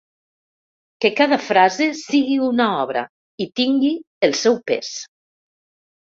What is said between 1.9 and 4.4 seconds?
sigui una obra i tingui el